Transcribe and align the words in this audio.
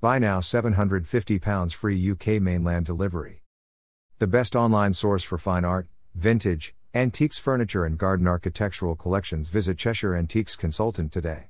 Buy 0.00 0.20
now 0.20 0.38
£750 0.38 1.74
free 1.74 2.10
UK 2.12 2.40
mainland 2.40 2.86
delivery. 2.86 3.42
The 4.20 4.28
best 4.28 4.54
online 4.54 4.92
source 4.92 5.24
for 5.24 5.38
fine 5.38 5.64
art, 5.64 5.88
vintage, 6.14 6.76
antiques 6.94 7.36
furniture 7.36 7.84
and 7.84 7.98
garden 7.98 8.28
architectural 8.28 8.94
collections 8.94 9.48
visit 9.48 9.76
Cheshire 9.76 10.14
Antiques 10.14 10.54
Consultant 10.54 11.10
today. 11.10 11.48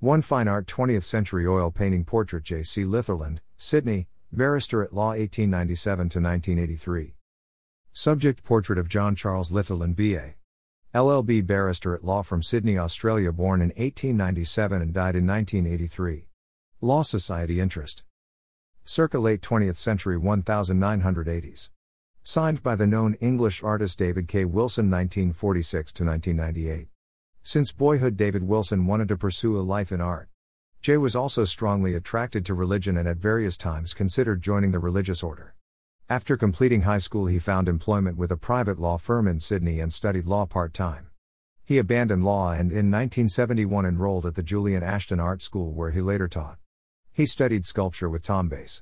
One 0.00 0.20
Fine 0.20 0.48
Art 0.48 0.66
20th 0.66 1.04
Century 1.04 1.46
Oil 1.46 1.70
Painting 1.70 2.04
Portrait 2.04 2.44
J.C. 2.44 2.84
Litherland, 2.84 3.38
Sydney, 3.56 4.06
Barrister 4.30 4.82
at 4.82 4.92
Law 4.92 5.10
1897 5.10 5.96
to 6.10 6.20
1983. 6.20 7.14
Subject 7.94 8.44
Portrait 8.44 8.78
of 8.78 8.90
John 8.90 9.16
Charles 9.16 9.50
Litherland 9.50 9.96
B.A. 9.96 10.34
LLB 10.94 11.46
Barrister 11.46 11.94
at 11.94 12.04
Law 12.04 12.20
from 12.20 12.42
Sydney, 12.42 12.76
Australia, 12.76 13.32
born 13.32 13.62
in 13.62 13.68
1897 13.68 14.82
and 14.82 14.92
died 14.92 15.16
in 15.16 15.26
1983. 15.26 16.26
Law 16.84 17.02
Society 17.02 17.60
Interest. 17.60 18.02
Circa 18.84 19.20
late 19.20 19.40
20th 19.40 19.76
century 19.76 20.18
1980s. 20.18 21.70
Signed 22.24 22.60
by 22.60 22.74
the 22.74 22.88
known 22.88 23.14
English 23.20 23.62
artist 23.62 24.00
David 24.00 24.26
K. 24.26 24.44
Wilson 24.44 24.90
1946 24.90 25.92
to 25.92 26.04
1998. 26.04 26.88
Since 27.44 27.70
boyhood, 27.70 28.16
David 28.16 28.42
Wilson 28.42 28.84
wanted 28.84 29.06
to 29.10 29.16
pursue 29.16 29.56
a 29.56 29.62
life 29.62 29.92
in 29.92 30.00
art. 30.00 30.28
Jay 30.80 30.96
was 30.96 31.14
also 31.14 31.44
strongly 31.44 31.94
attracted 31.94 32.44
to 32.46 32.52
religion 32.52 32.96
and 32.96 33.06
at 33.06 33.18
various 33.18 33.56
times 33.56 33.94
considered 33.94 34.42
joining 34.42 34.72
the 34.72 34.80
religious 34.80 35.22
order. 35.22 35.54
After 36.10 36.36
completing 36.36 36.82
high 36.82 36.98
school, 36.98 37.26
he 37.26 37.38
found 37.38 37.68
employment 37.68 38.16
with 38.16 38.32
a 38.32 38.36
private 38.36 38.80
law 38.80 38.98
firm 38.98 39.28
in 39.28 39.38
Sydney 39.38 39.78
and 39.78 39.92
studied 39.92 40.26
law 40.26 40.46
part 40.46 40.74
time. 40.74 41.10
He 41.64 41.78
abandoned 41.78 42.24
law 42.24 42.50
and 42.50 42.72
in 42.72 42.90
1971 42.90 43.86
enrolled 43.86 44.26
at 44.26 44.34
the 44.34 44.42
Julian 44.42 44.82
Ashton 44.82 45.20
Art 45.20 45.42
School 45.42 45.72
where 45.72 45.92
he 45.92 46.00
later 46.00 46.26
taught. 46.26 46.58
He 47.14 47.26
studied 47.26 47.66
sculpture 47.66 48.08
with 48.08 48.22
Tom 48.22 48.48
Bass. 48.48 48.80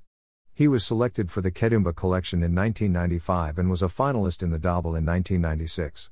He 0.54 0.68
was 0.68 0.86
selected 0.86 1.32
for 1.32 1.40
the 1.40 1.50
Kedumba 1.50 1.96
collection 1.96 2.44
in 2.44 2.54
1995 2.54 3.58
and 3.58 3.68
was 3.68 3.82
a 3.82 3.86
finalist 3.86 4.40
in 4.40 4.50
the 4.50 4.58
Dobell 4.58 4.96
in 4.96 5.04
1996. 5.04 6.10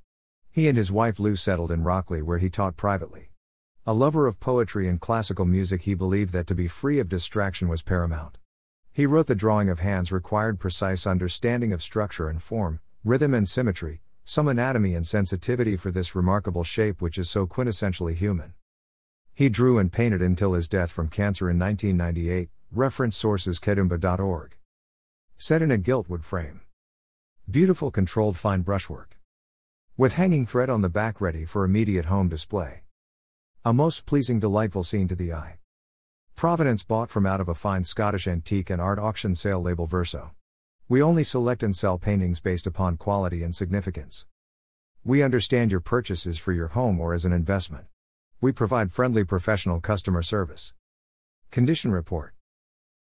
He 0.51 0.67
and 0.67 0.77
his 0.77 0.91
wife 0.91 1.21
Lou 1.21 1.37
settled 1.37 1.71
in 1.71 1.85
Rockley 1.85 2.21
where 2.21 2.39
he 2.39 2.51
taught 2.51 2.77
privately. 2.77 3.31
A 3.87 3.95
lover 3.95 4.27
of 4.27 4.41
poetry 4.41 4.89
and 4.89 5.01
classical 5.01 5.45
music, 5.45 5.83
he 5.83 5.95
believed 5.95 6.33
that 6.33 6.49
to 6.49 6.57
be 6.57 6.67
free 6.67 6.99
of 6.99 7.09
distraction 7.09 7.69
was 7.69 7.83
paramount. 7.83 8.37
He 8.93 9.07
wrote 9.07 9.29
the 9.29 9.37
drawing 9.37 9.71
of 9.71 9.79
hands 9.79 10.11
required 10.11 10.59
precise 10.59 11.07
understanding 11.07 11.73
of 11.73 11.85
structure 11.85 12.29
and 12.29 12.43
form, 12.43 12.81
rhythm 13.05 13.33
and 13.33 13.49
symmetry, 13.49 14.01
some 14.25 14.49
anatomy 14.49 14.97
and 14.97 15.07
sensitivity 15.07 15.77
for 15.77 15.93
this 15.93 16.17
remarkable 16.17 16.65
shape 16.65 17.01
which 17.01 17.17
is 17.17 17.31
so 17.31 17.47
quintessentially 17.47 18.17
human. 18.17 18.55
He 19.39 19.49
drew 19.49 19.79
and 19.79 19.93
painted 19.93 20.21
until 20.21 20.55
his 20.55 20.69
death 20.69 20.91
from 20.91 21.07
cancer 21.07 21.49
in 21.49 21.61
1998, 21.61 22.49
reference 22.73 23.17
sources 23.17 23.61
kedumba.org. 23.61 24.57
Set 25.37 25.63
in 25.63 25.71
a 25.71 25.79
giltwood 25.79 26.25
frame. 26.25 26.63
Beautiful 27.49 27.93
controlled 27.93 28.37
fine 28.37 28.63
brushwork. 28.63 29.17
With 29.97 30.15
hanging 30.15 30.45
thread 30.45 30.69
on 30.69 30.83
the 30.83 30.89
back 30.89 31.21
ready 31.21 31.45
for 31.45 31.63
immediate 31.63 32.07
home 32.07 32.29
display. 32.29 32.83
A 33.65 33.73
most 33.73 34.07
pleasing, 34.07 34.41
delightful 34.41 34.83
scene 34.83 35.07
to 35.07 35.15
the 35.15 35.33
eye. 35.33 35.59
Providence 36.35 36.83
bought 36.83 37.09
from 37.09 37.25
out 37.25 37.41
of 37.41 37.49
a 37.49 37.55
fine 37.55 37.85
Scottish 37.85 38.27
antique 38.27 38.71
and 38.71 38.83
art 38.83 38.99
auction 38.99 39.37
sale 39.37 39.63
label 39.63 39.87
Verso. 39.87 40.33
We 40.89 41.01
only 41.01 41.23
select 41.23 41.63
and 41.63 41.77
sell 41.77 41.97
paintings 41.97 42.41
based 42.41 42.67
upon 42.67 42.97
quality 42.97 43.45
and 43.45 43.55
significance. 43.55 44.27
We 45.05 45.23
understand 45.23 45.71
your 45.71 45.79
purchase 45.79 46.27
is 46.27 46.39
for 46.39 46.53
your 46.53 46.69
home 46.75 46.99
or 46.99 47.15
as 47.15 47.25
an 47.25 47.33
investment. 47.33 47.87
We 48.41 48.53
provide 48.53 48.93
friendly 48.93 49.25
professional 49.25 49.81
customer 49.81 50.23
service. 50.23 50.73
Condition 51.51 51.91
report. 51.91 52.35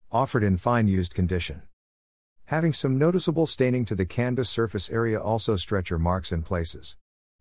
Offered 0.10 0.44
in 0.44 0.56
fine 0.56 0.88
used 0.88 1.14
condition. 1.14 1.64
Having 2.46 2.72
some 2.72 2.98
noticeable 2.98 3.46
staining 3.46 3.84
to 3.84 3.96
the 3.96 4.06
canvas 4.06 4.50
surface 4.50 4.90
area, 4.90 5.20
also 5.20 5.58
stretcher 5.58 6.00
marks 6.00 6.32
in 6.32 6.42
places. 6.42 6.96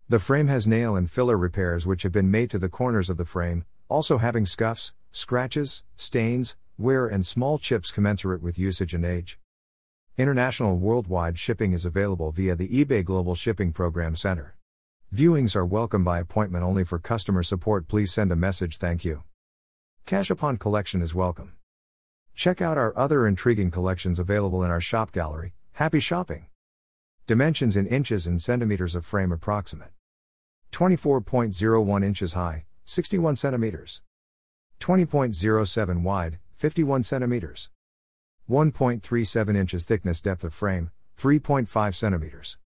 The 0.09 0.19
frame 0.19 0.47
has 0.49 0.67
nail 0.67 0.97
and 0.97 1.09
filler 1.09 1.37
repairs 1.37 1.87
which 1.87 2.03
have 2.03 2.11
been 2.11 2.29
made 2.29 2.49
to 2.49 2.59
the 2.59 2.67
corners 2.67 3.09
of 3.09 3.15
the 3.15 3.23
frame, 3.23 3.63
also 3.87 4.17
having 4.17 4.45
scuffs, 4.45 4.91
scratches, 5.11 5.85
stains, 5.95 6.57
wear, 6.77 7.07
and 7.07 7.25
small 7.25 7.57
chips 7.57 7.91
commensurate 7.91 8.41
with 8.41 8.59
usage 8.59 8.93
and 8.93 9.05
age. 9.05 9.39
International 10.17 10.75
worldwide 10.75 11.39
shipping 11.39 11.71
is 11.71 11.85
available 11.85 12.31
via 12.31 12.57
the 12.57 12.67
eBay 12.67 13.05
Global 13.05 13.35
Shipping 13.35 13.71
Program 13.71 14.17
Center. 14.17 14.57
Viewings 15.13 15.55
are 15.55 15.65
welcome 15.65 16.03
by 16.03 16.19
appointment 16.19 16.63
only 16.63 16.83
for 16.83 16.99
customer 16.99 17.43
support. 17.43 17.87
Please 17.87 18.11
send 18.11 18.31
a 18.31 18.35
message. 18.35 18.77
Thank 18.77 19.05
you. 19.05 19.23
Cash 20.05 20.29
upon 20.29 20.57
collection 20.57 21.01
is 21.01 21.15
welcome. 21.15 21.53
Check 22.33 22.61
out 22.61 22.77
our 22.77 22.95
other 22.97 23.25
intriguing 23.25 23.71
collections 23.71 24.19
available 24.19 24.63
in 24.63 24.71
our 24.71 24.81
shop 24.81 25.11
gallery. 25.13 25.53
Happy 25.73 25.99
shopping! 25.99 26.47
Dimensions 27.27 27.77
in 27.77 27.87
inches 27.87 28.27
and 28.27 28.41
centimeters 28.41 28.93
of 28.93 29.05
frame 29.05 29.31
approximate. 29.31 29.91
24.01 30.73 32.03
inches 32.03 32.33
high, 32.33 32.65
61 32.83 33.37
centimeters. 33.37 34.01
20.07 34.81 36.01
wide, 36.01 36.39
51 36.55 37.03
centimeters. 37.03 37.69
1.37 38.49 39.55
inches 39.55 39.85
thickness 39.85 40.21
depth 40.21 40.43
of 40.43 40.53
frame, 40.53 40.91
3.5 41.17 41.95
centimeters. 41.95 42.57